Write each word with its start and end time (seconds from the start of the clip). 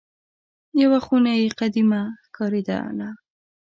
یوه 0.81 0.99
خونه 1.05 1.31
یې 1.39 1.47
قدیمه 1.59 2.01
ښکارېدله. 2.25 3.09